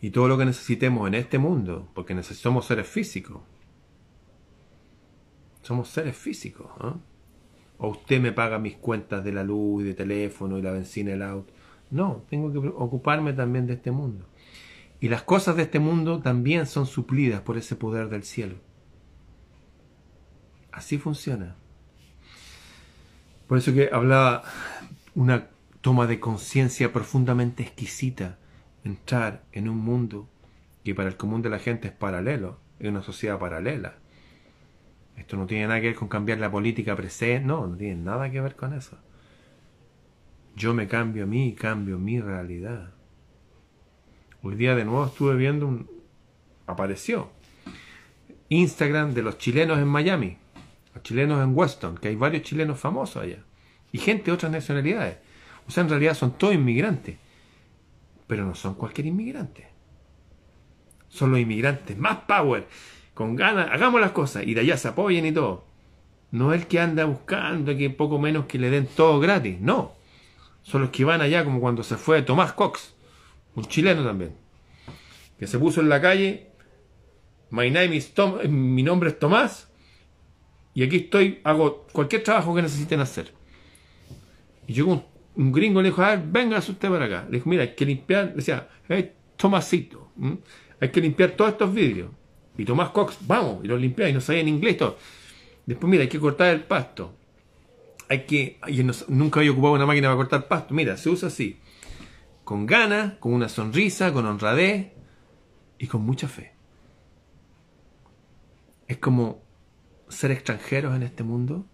[0.00, 3.42] y todo lo que necesitemos en este mundo, porque somos seres físicos.
[5.62, 6.70] Somos seres físicos.
[6.78, 6.96] ¿ah?
[7.78, 11.12] O usted me paga mis cuentas de la luz y de teléfono y la benzina
[11.12, 11.52] el auto.
[11.90, 14.24] No, tengo que ocuparme también de este mundo.
[15.00, 18.56] Y las cosas de este mundo también son suplidas por ese poder del cielo.
[20.72, 21.56] Así funciona.
[23.48, 24.44] Por eso que hablaba
[25.14, 25.48] una
[25.80, 28.38] toma de conciencia profundamente exquisita
[28.84, 30.28] entrar en un mundo
[30.84, 33.94] que para el común de la gente es paralelo, en una sociedad paralela.
[35.16, 38.30] Esto no tiene nada que ver con cambiar la política presente, no, no tiene nada
[38.30, 38.96] que ver con eso.
[40.56, 42.92] Yo me cambio a mí y cambio mi realidad.
[44.42, 45.90] Hoy día de nuevo estuve viendo un...
[46.66, 47.30] apareció
[48.48, 50.36] Instagram de los chilenos en Miami,
[50.94, 53.44] los chilenos en Weston, que hay varios chilenos famosos allá,
[53.92, 55.18] y gente de otras nacionalidades.
[55.68, 57.16] O sea, en realidad son todos inmigrantes,
[58.30, 59.66] pero no son cualquier inmigrante.
[61.08, 62.68] Son los inmigrantes más power,
[63.12, 65.66] con ganas, hagamos las cosas, y de allá se apoyen y todo.
[66.30, 69.96] No es el que anda buscando que poco menos que le den todo gratis, no.
[70.62, 72.94] Son los que van allá como cuando se fue Tomás Cox,
[73.56, 74.36] un chileno también,
[75.36, 76.52] que se puso en la calle
[77.50, 79.68] My eh, mi nombre es Tomás
[80.72, 83.32] y aquí estoy, hago cualquier trabajo que necesiten hacer.
[84.68, 87.24] Y llegó un, un gringo le dijo, a ver, venga usted para acá.
[87.30, 90.12] Le dijo, mira, hay que limpiar, decía, hey, Tomasito,
[90.80, 92.10] hay que limpiar todos estos vidrios.
[92.56, 94.98] Y Tomás Cox, vamos, y los limpiaba y no sabía en inglés todo.
[95.64, 97.16] Después, mira, hay que cortar el pasto.
[98.08, 100.74] Hay que, y nunca había ocupado una máquina para cortar pasto.
[100.74, 101.60] Mira, se usa así.
[102.44, 104.88] Con ganas, con una sonrisa, con honradez
[105.78, 106.54] y con mucha fe.
[108.88, 109.42] Es como
[110.08, 111.64] ser extranjeros en este mundo,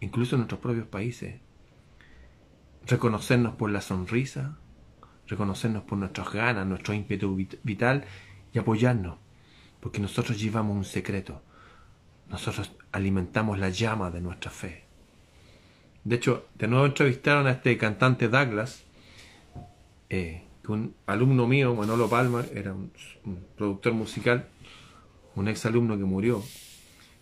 [0.00, 1.40] incluso en nuestros propios países.
[2.86, 4.56] Reconocernos por la sonrisa,
[5.26, 8.04] reconocernos por nuestras ganas, nuestro ímpetu vital
[8.52, 9.18] y apoyarnos,
[9.80, 11.42] porque nosotros llevamos un secreto.
[12.28, 14.84] Nosotros alimentamos la llama de nuestra fe.
[16.04, 18.84] De hecho, de nuevo entrevistaron a este cantante Douglas,
[20.08, 22.92] eh, que un alumno mío, Manolo Palma, era un
[23.56, 24.48] productor musical,
[25.34, 26.42] un ex alumno que murió,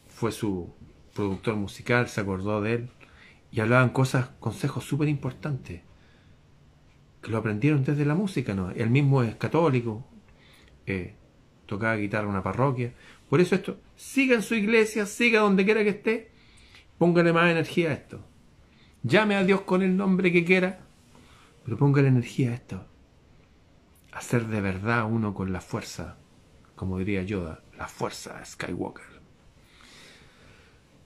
[0.09, 0.75] fue su
[1.15, 2.91] productor musical, se acordó de él,
[3.55, 5.83] y hablaban cosas, consejos súper importantes,
[7.23, 8.73] que lo aprendieron desde la música, ¿no?
[8.73, 10.05] Él mismo es católico,
[10.87, 11.15] eh,
[11.67, 12.93] tocaba guitarra en una parroquia,
[13.31, 16.33] por eso esto, siga en su iglesia, siga donde quiera que esté,
[16.99, 18.27] póngale más energía a esto.
[19.05, 20.81] Llame a Dios con el nombre que quiera,
[21.65, 22.85] pero póngale energía a esto.
[24.13, 26.17] Hacer de verdad uno con la fuerza,
[26.75, 29.14] como diría Yoda, la fuerza Skywalker.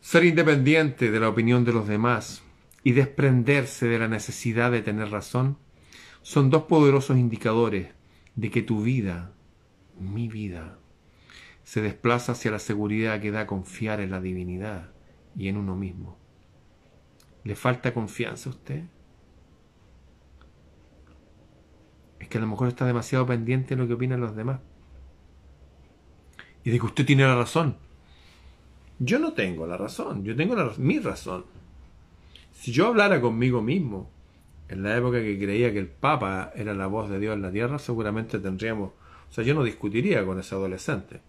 [0.01, 2.43] Ser independiente de la opinión de los demás
[2.85, 5.59] y desprenderse de la necesidad de tener razón
[6.23, 7.89] son dos poderosos indicadores
[8.37, 9.33] de que tu vida,
[9.99, 10.79] mi vida,
[11.65, 14.93] se desplaza hacia la seguridad que da confiar en la divinidad
[15.37, 16.17] y en uno mismo.
[17.45, 18.85] ¿Le falta confianza a usted?
[22.21, 24.61] Es que a lo mejor está demasiado pendiente de lo que opinan los demás
[26.63, 27.77] y de que usted tiene la razón.
[28.99, 31.45] Yo no tengo la razón, yo tengo mi razón.
[32.53, 34.11] Si yo hablara conmigo mismo
[34.69, 37.53] en la época que creía que el Papa era la voz de Dios en la
[37.53, 38.91] tierra, seguramente tendríamos,
[39.31, 41.21] o sea, yo no discutiría con ese adolescente.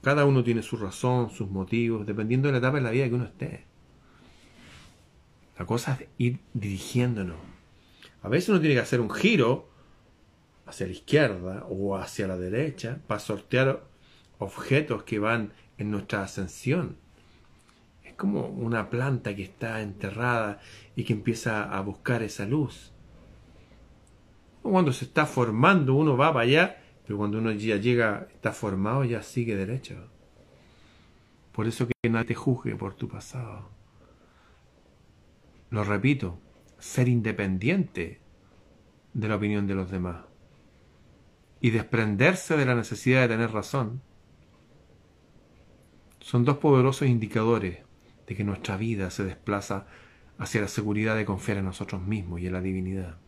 [0.00, 3.14] Cada uno tiene su razón, sus motivos, dependiendo de la etapa de la vida que
[3.14, 3.64] uno esté.
[5.58, 7.36] La cosa es ir dirigiéndonos.
[8.22, 9.68] A veces uno tiene que hacer un giro
[10.66, 13.91] hacia la izquierda o hacia la derecha para sortear
[14.42, 16.96] objetos que van en nuestra ascensión.
[18.04, 20.60] Es como una planta que está enterrada
[20.96, 22.92] y que empieza a buscar esa luz.
[24.62, 29.04] Cuando se está formando uno va para allá, pero cuando uno ya llega, está formado,
[29.04, 30.08] ya sigue derecho.
[31.52, 33.68] Por eso que nadie te juzgue por tu pasado.
[35.70, 36.38] Lo repito,
[36.78, 38.20] ser independiente
[39.14, 40.24] de la opinión de los demás
[41.60, 44.02] y desprenderse de la necesidad de tener razón,
[46.22, 47.78] son dos poderosos indicadores
[48.26, 49.86] de que nuestra vida se desplaza
[50.38, 53.18] hacia la seguridad de confiar en nosotros mismos y en la divinidad.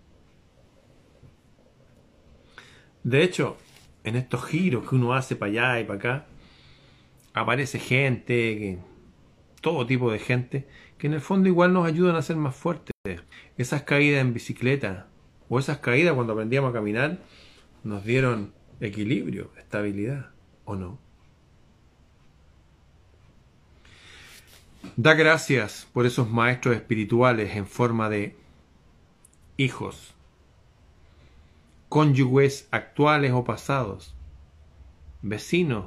[3.03, 3.59] De hecho,
[4.05, 6.27] en estos giros que uno hace para allá y para acá,
[7.35, 8.79] aparece gente,
[9.61, 12.95] todo tipo de gente, que en el fondo igual nos ayudan a ser más fuertes.
[13.59, 15.09] Esas caídas en bicicleta
[15.49, 17.19] o esas caídas cuando aprendíamos a caminar,
[17.83, 20.31] nos dieron equilibrio, estabilidad,
[20.65, 21.04] ¿o no?
[24.97, 28.37] Da gracias por esos maestros espirituales en forma de
[29.57, 30.15] hijos,
[31.89, 34.15] cónyuges actuales o pasados,
[35.21, 35.87] vecinos,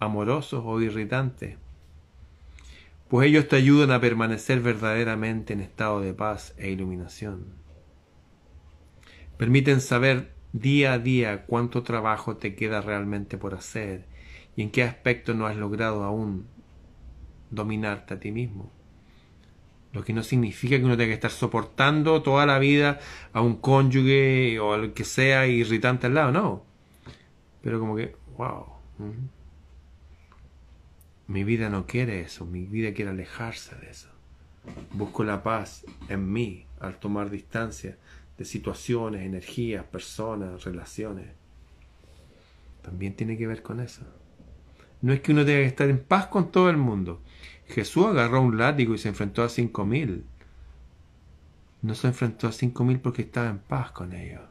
[0.00, 1.56] amorosos o irritantes,
[3.08, 7.44] pues ellos te ayudan a permanecer verdaderamente en estado de paz e iluminación.
[9.36, 14.06] Permiten saber día a día cuánto trabajo te queda realmente por hacer
[14.56, 16.46] y en qué aspecto no has logrado aún
[17.52, 18.70] dominarte a ti mismo.
[19.92, 22.98] Lo que no significa que uno tenga que estar soportando toda la vida
[23.32, 26.64] a un cónyuge o al que sea irritante al lado, no.
[27.62, 28.66] Pero como que, wow.
[31.26, 34.08] Mi vida no quiere eso, mi vida quiere alejarse de eso.
[34.92, 37.98] Busco la paz en mí al tomar distancia
[38.38, 41.28] de situaciones, energías, personas, relaciones.
[42.82, 44.02] También tiene que ver con eso.
[45.02, 47.20] No es que uno tenga que estar en paz con todo el mundo.
[47.66, 50.24] Jesús agarró un látigo y se enfrentó a cinco mil.
[51.80, 54.42] No se enfrentó a cinco mil porque estaba en paz con ellos.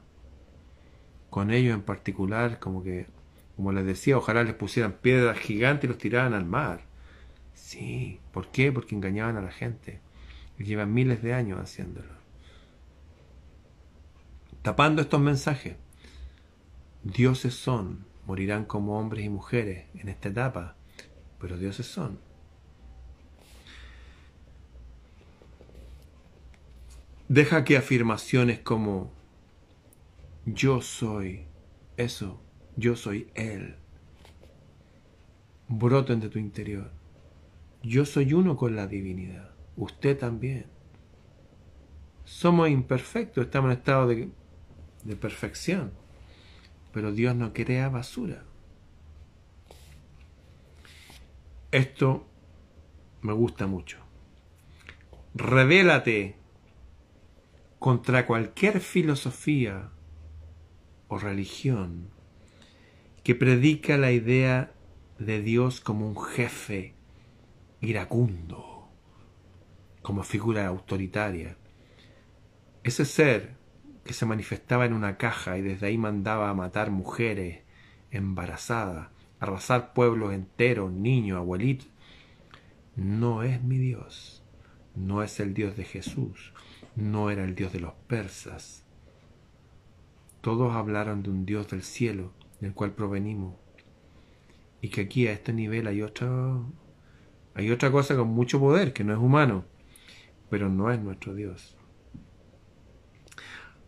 [1.29, 3.07] Con ellos en particular, como que,
[3.55, 6.81] como les decía, ojalá les pusieran piedras gigantes y los tiraran al mar.
[7.53, 8.71] Sí, ¿por qué?
[8.71, 9.99] Porque engañaban a la gente.
[10.57, 12.21] Llevan miles de años haciéndolo
[14.61, 15.75] tapando estos mensajes.
[17.03, 20.75] Dioses son, morirán como hombres y mujeres en esta etapa,
[21.39, 22.19] pero dioses son.
[27.31, 29.13] Deja que afirmaciones como
[30.45, 31.45] yo soy
[31.95, 32.41] eso,
[32.75, 33.77] yo soy Él,
[35.69, 36.91] broten de tu interior.
[37.83, 40.65] Yo soy uno con la divinidad, usted también.
[42.25, 44.29] Somos imperfectos, estamos en estado de
[45.05, 45.93] de perfección.
[46.91, 48.43] Pero Dios no crea basura.
[51.71, 52.27] Esto
[53.21, 53.99] me gusta mucho.
[55.33, 56.40] Revélate
[57.81, 59.89] contra cualquier filosofía
[61.07, 62.11] o religión
[63.23, 64.71] que predica la idea
[65.17, 66.93] de Dios como un jefe
[67.79, 68.87] iracundo,
[70.03, 71.57] como figura autoritaria.
[72.83, 73.55] Ese ser
[74.03, 77.63] que se manifestaba en una caja y desde ahí mandaba a matar mujeres
[78.11, 79.07] embarazadas,
[79.39, 81.89] arrasar pueblos enteros, niños, abuelitos.
[82.95, 84.43] No es mi Dios,
[84.93, 86.50] no es el Dios de Jesús,
[86.95, 88.85] no era el Dios de los persas.
[90.41, 93.55] Todos hablaron de un Dios del cielo, del cual provenimos,
[94.81, 96.29] y que aquí a este nivel hay otra,
[97.53, 99.65] hay otra cosa con mucho poder, que no es humano,
[100.49, 101.77] pero no es nuestro Dios.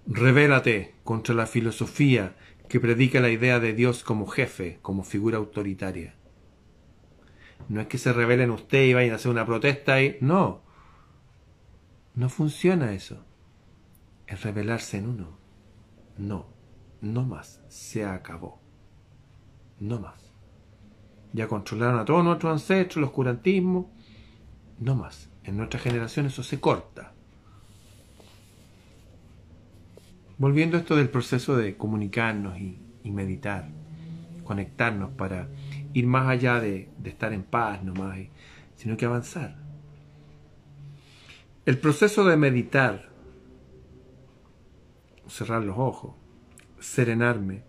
[0.05, 2.35] Revélate contra la filosofía
[2.67, 6.15] que predica la idea de Dios como jefe, como figura autoritaria.
[7.69, 10.17] No es que se revelen usted y vayan a hacer una protesta y...
[10.21, 10.62] No.
[12.15, 13.25] No funciona eso.
[14.27, 15.37] Es revelarse en uno.
[16.17, 16.45] No.
[17.01, 17.61] No más.
[17.69, 18.61] Se acabó.
[19.79, 20.31] No más.
[21.33, 23.87] Ya controlaron a todos nuestros ancestros, los curantismos.
[24.79, 25.29] No más.
[25.43, 27.13] En nuestra generación eso se corta.
[30.37, 33.69] Volviendo a esto del proceso de comunicarnos y, meditar,
[34.43, 35.47] conectarnos para
[35.93, 38.19] ir más allá de, estar en paz nomás,
[38.75, 39.62] sino que avanzar.
[41.65, 43.09] El proceso de meditar,
[45.27, 46.15] cerrar los ojos,
[46.79, 47.63] serenarme,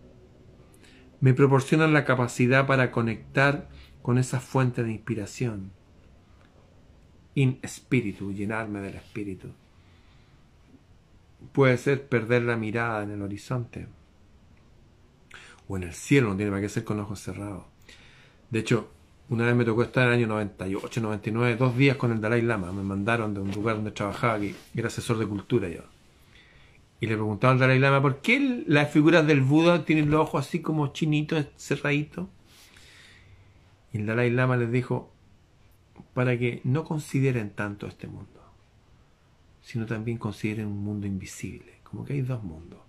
[1.21, 3.69] me proporciona la capacidad para conectar
[4.03, 5.73] con esa fuente de inspiración,
[7.35, 9.53] in espíritu, llenarme del espíritu
[11.53, 13.87] puede ser perder la mirada en el horizonte
[15.69, 17.65] o en el cielo, no tiene para qué ser con ojos cerrados.
[18.51, 18.93] De hecho,
[19.29, 22.43] una vez me tocó estar en el año 98, 99, dos días con el Dalai
[22.43, 22.73] Lama.
[22.73, 25.83] Me mandaron de un lugar donde trabajaba, que era asesor de cultura yo.
[27.01, 30.47] Y le preguntaba al Dalai Lama, ¿por qué las figuras del Buda tienen los ojos
[30.47, 32.29] así como chinitos, cerraditos?
[33.93, 35.13] Y el Dalai Lama les dijo,
[36.13, 38.35] para que no consideren tanto este mundo
[39.65, 42.81] sino también consideren un mundo invisible, como que hay dos mundos.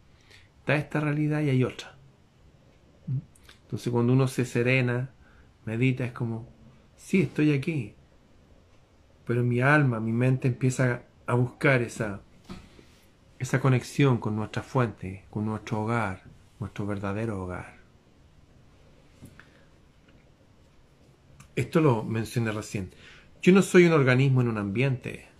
[0.60, 1.96] Está esta realidad y hay otra.
[3.08, 3.20] ¿Mm?
[3.64, 5.10] Entonces cuando uno se serena,
[5.66, 6.48] medita, es como,
[6.98, 7.94] sí, estoy aquí,
[9.26, 12.22] pero mi alma, mi mente empieza a buscar esa,
[13.40, 16.24] esa conexión con nuestra fuente, con nuestro hogar,
[16.60, 17.76] nuestro verdadero hogar.
[21.56, 22.92] Esto lo mencioné recién.
[23.42, 25.36] Yo no soy un organismo en un ambiente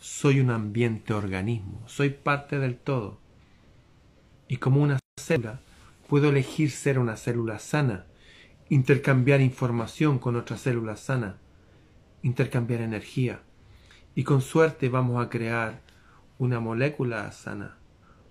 [0.00, 3.18] soy un ambiente organismo, soy parte del todo.
[4.48, 5.60] Y como una célula,
[6.08, 8.06] puedo elegir ser una célula sana,
[8.70, 11.38] intercambiar información con otra célula sana,
[12.22, 13.42] intercambiar energía.
[14.14, 15.80] Y con suerte vamos a crear
[16.38, 17.76] una molécula sana,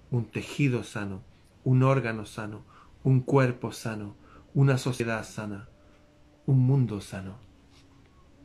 [0.09, 1.21] un tejido sano,
[1.65, 2.63] un órgano sano,
[3.03, 4.15] un cuerpo sano,
[4.53, 5.67] una sociedad sana,
[6.45, 7.35] un mundo sano.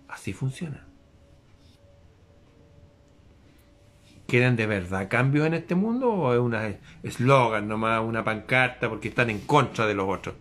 [0.09, 0.84] Así funciona.
[4.26, 9.09] ¿Quieren de verdad cambios en este mundo o es una eslogan nomás, una pancarta porque
[9.09, 10.34] están en contra de los otros?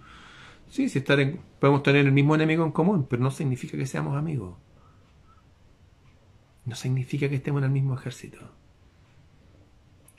[0.73, 4.55] Sí, sí podemos tener el mismo enemigo en común, pero no significa que seamos amigos.
[6.65, 8.39] No significa que estemos en el mismo ejército.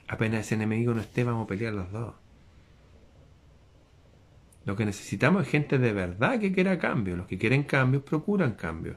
[0.07, 2.15] Apenas ese enemigo no esté, vamos a pelear los dos.
[4.63, 7.17] Lo que necesitamos es gente de verdad que quiera cambio.
[7.17, 8.95] Los que quieren cambios procuran cambio.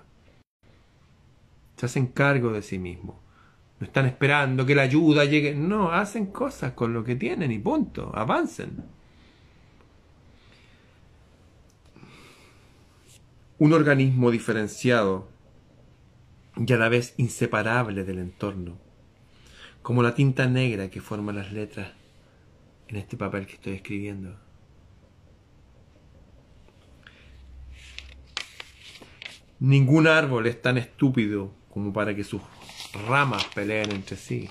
[1.76, 3.16] Se hacen cargo de sí mismos.
[3.80, 5.56] No están esperando que la ayuda llegue.
[5.56, 8.12] No, hacen cosas con lo que tienen y punto.
[8.14, 8.97] Avancen.
[13.60, 15.28] Un organismo diferenciado
[16.56, 18.78] y a la vez inseparable del entorno,
[19.82, 21.90] como la tinta negra que forma las letras
[22.86, 24.36] en este papel que estoy escribiendo.
[29.58, 32.40] Ningún árbol es tan estúpido como para que sus
[33.08, 34.48] ramas peleen entre sí.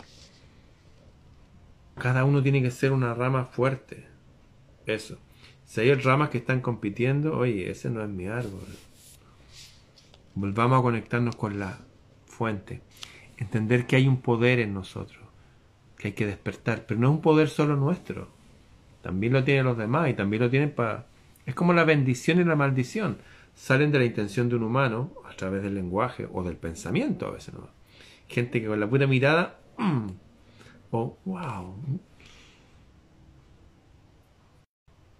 [1.95, 4.05] Cada uno tiene que ser una rama fuerte.
[4.85, 5.17] Eso.
[5.63, 8.67] Si hay ramas que están compitiendo, oye, ese no es mi árbol.
[10.39, 11.79] Volvamos a conectarnos con la
[12.27, 12.81] fuente.
[13.37, 15.25] Entender que hay un poder en nosotros,
[15.97, 18.27] que hay que despertar, pero no es un poder solo nuestro.
[19.01, 21.07] También lo tienen los demás y también lo tienen para...
[21.47, 23.17] Es como la bendición y la maldición.
[23.55, 27.31] Salen de la intención de un humano a través del lenguaje o del pensamiento a
[27.31, 27.55] veces.
[27.55, 27.69] ¿no?
[28.27, 29.59] Gente que con la pura mirada...
[30.91, 31.75] O wow.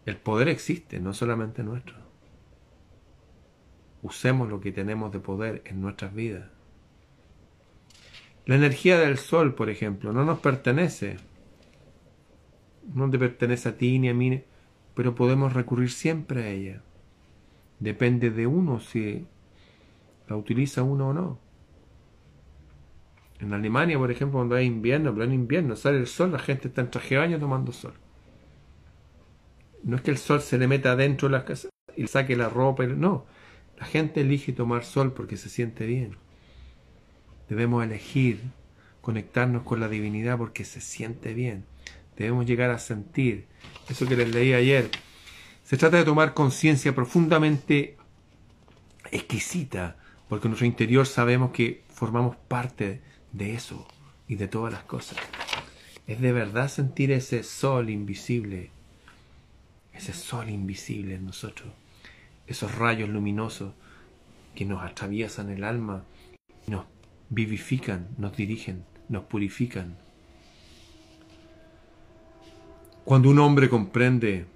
[0.05, 2.07] El poder existe, no solamente nuestro.
[4.02, 6.50] Usemos lo que tenemos de poder en nuestras vidas.
[8.45, 11.18] La energía del sol, por ejemplo, no nos pertenece.
[12.93, 14.41] No te pertenece a ti ni a mí,
[14.93, 16.82] pero podemos recurrir siempre a ella.
[17.80, 19.26] Depende de uno si
[20.28, 21.39] la utiliza uno o no.
[23.39, 26.82] En Alemania, por ejemplo, cuando hay invierno, en invierno sale el sol, la gente está
[26.82, 27.93] en traje de baño tomando sol.
[29.84, 32.50] No es que el sol se le meta adentro de las casas y saque la
[32.50, 33.26] ropa, no.
[33.78, 36.15] La gente elige tomar sol porque se siente bien.
[37.49, 38.41] Debemos elegir
[39.01, 41.65] conectarnos con la divinidad porque se siente bien.
[42.17, 43.45] Debemos llegar a sentir
[43.88, 44.89] eso que les leí ayer.
[45.63, 47.97] Se trata de tomar conciencia profundamente
[49.11, 49.97] exquisita,
[50.28, 53.01] porque en nuestro interior sabemos que formamos parte
[53.32, 53.88] de eso
[54.28, 55.17] y de todas las cosas.
[56.07, 58.71] Es de verdad sentir ese sol invisible,
[59.93, 61.69] ese sol invisible en nosotros,
[62.48, 63.74] esos rayos luminosos
[64.56, 66.04] que nos atraviesan el alma
[66.66, 66.86] nos
[67.30, 69.98] vivifican, nos dirigen, nos purifican.
[73.06, 74.48] Cuando un hombre comprende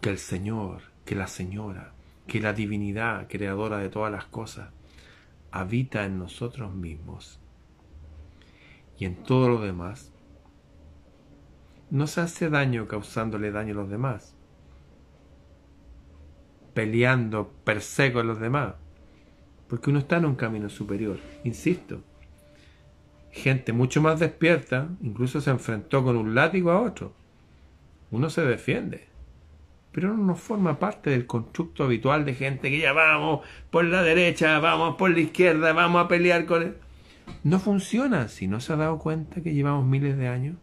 [0.00, 1.92] que el Señor, que la Señora,
[2.26, 4.70] que la divinidad creadora de todas las cosas,
[5.50, 7.38] habita en nosotros mismos
[8.98, 10.12] y en todo lo demás,
[11.90, 14.34] no se hace daño causándole daño a los demás,
[16.74, 18.74] peleando, perseguo a los demás,
[19.68, 22.02] porque uno está en un camino superior, insisto.
[23.30, 27.14] Gente mucho más despierta, incluso se enfrentó con un látigo a otro.
[28.10, 29.06] Uno se defiende,
[29.90, 34.58] pero no forma parte del constructo habitual de gente que ya vamos por la derecha,
[34.58, 36.76] vamos por la izquierda, vamos a pelear con él.
[37.44, 40.56] No funciona si no se ha dado cuenta que llevamos miles de años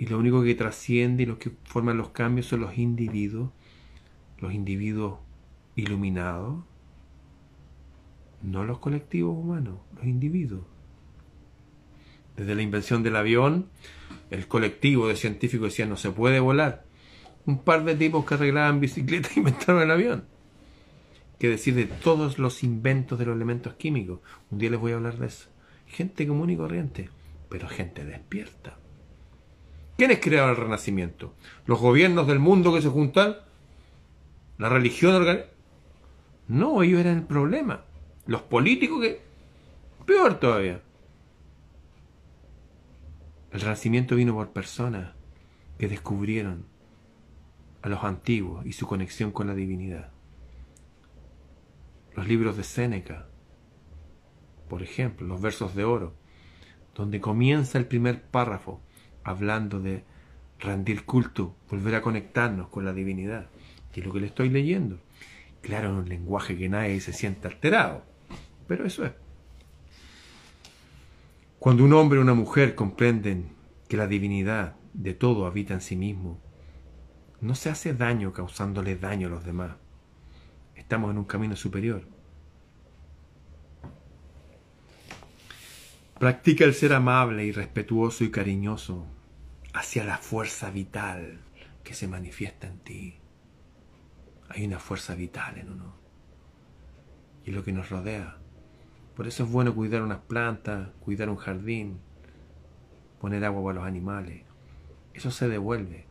[0.00, 3.50] y lo único que trasciende y los que forman los cambios son los individuos,
[4.40, 5.18] los individuos
[5.76, 6.64] iluminados,
[8.42, 10.64] no los colectivos humanos, los individuos.
[12.36, 13.68] Desde la invención del avión,
[14.30, 16.84] el colectivo de científicos decía no se puede volar.
[17.46, 20.24] Un par de tipos que arreglaban bicicletas inventaron el avión.
[21.38, 24.20] Que decir de todos los inventos de los elementos químicos.
[24.50, 25.48] Un día les voy a hablar de eso.
[25.86, 27.10] Gente común y corriente,
[27.48, 28.76] pero gente despierta.
[29.96, 31.34] ¿Quiénes crearon el Renacimiento?
[31.66, 33.36] ¿Los gobiernos del mundo que se juntan?
[34.60, 35.26] ¿La religión?
[36.46, 37.86] No, ellos eran el problema.
[38.26, 39.22] Los políticos que...
[40.04, 40.82] Peor todavía.
[43.52, 45.14] El renacimiento vino por personas
[45.78, 46.66] que descubrieron
[47.80, 50.10] a los antiguos y su conexión con la divinidad.
[52.14, 53.28] Los libros de Séneca,
[54.68, 56.12] por ejemplo, los versos de oro,
[56.94, 58.82] donde comienza el primer párrafo
[59.24, 60.04] hablando de
[60.58, 63.48] rendir culto, volver a conectarnos con la divinidad,
[63.96, 64.98] lo que le estoy leyendo.
[65.62, 68.04] Claro, en un lenguaje que nadie se siente alterado.
[68.66, 69.12] Pero eso es.
[71.58, 73.50] Cuando un hombre o una mujer comprenden
[73.88, 76.40] que la divinidad de todo habita en sí mismo,
[77.40, 79.76] no se hace daño causándole daño a los demás.
[80.74, 82.06] Estamos en un camino superior.
[86.18, 89.06] Practica el ser amable y respetuoso y cariñoso
[89.72, 91.40] hacia la fuerza vital
[91.82, 93.19] que se manifiesta en ti.
[94.50, 95.94] Hay una fuerza vital en uno.
[97.44, 98.40] Y lo que nos rodea
[99.20, 101.98] por eso es bueno cuidar unas plantas, cuidar un jardín,
[103.20, 104.44] poner agua para los animales.
[105.12, 106.06] Eso se devuelve.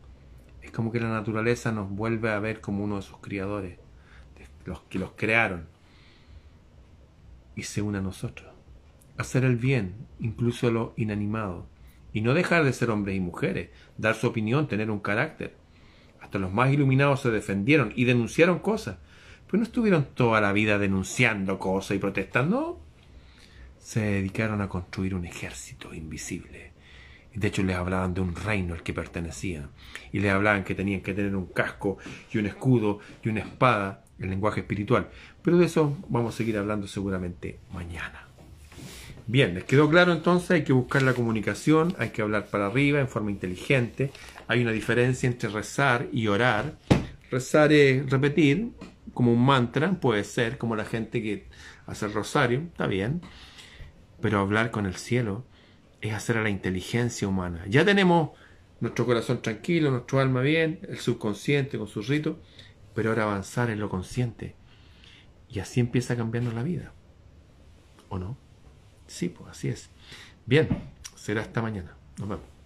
[0.62, 3.80] Es como que la naturaleza nos vuelve a ver como uno de sus criadores,
[4.64, 5.66] los que los crearon,
[7.56, 8.54] y se une a nosotros.
[9.16, 11.66] Hacer el bien, incluso lo inanimado,
[12.12, 15.56] y no dejar de ser hombres y mujeres, dar su opinión, tener un carácter.
[16.38, 18.98] Los más iluminados se defendieron y denunciaron cosas,
[19.46, 22.80] pues no estuvieron toda la vida denunciando cosas y protestando.
[23.78, 26.72] Se dedicaron a construir un ejército invisible.
[27.34, 29.70] De hecho, les hablaban de un reino al que pertenecían.
[30.12, 31.98] Y les hablaban que tenían que tener un casco
[32.32, 35.08] y un escudo y una espada, el lenguaje espiritual.
[35.42, 38.29] Pero de eso vamos a seguir hablando seguramente mañana.
[39.30, 40.50] Bien, ¿les quedó claro entonces?
[40.50, 44.10] Hay que buscar la comunicación, hay que hablar para arriba en forma inteligente.
[44.48, 46.78] Hay una diferencia entre rezar y orar.
[47.30, 48.72] Rezar es repetir,
[49.14, 51.46] como un mantra, puede ser, como la gente que
[51.86, 53.22] hace el rosario, está bien,
[54.20, 55.46] pero hablar con el cielo
[56.00, 57.64] es hacer a la inteligencia humana.
[57.68, 58.30] Ya tenemos
[58.80, 62.38] nuestro corazón tranquilo, nuestro alma bien, el subconsciente con sus ritos,
[62.96, 64.56] pero ahora avanzar en lo consciente.
[65.48, 66.92] Y así empieza cambiando la vida.
[68.08, 68.49] ¿O no?
[69.10, 69.90] Sí, pues así es.
[70.46, 70.68] Bien,
[71.16, 71.96] será hasta mañana.
[72.16, 72.59] Nos vemos.